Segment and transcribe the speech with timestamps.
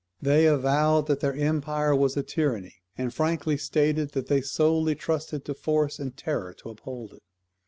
[0.19, 5.45] They avowed that their empire was a tyranny, and frankly stated that they solely trusted
[5.45, 7.21] to force and terror to uphold it.